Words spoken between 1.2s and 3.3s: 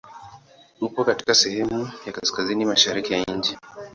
sehemu ya kaskazini mashariki ya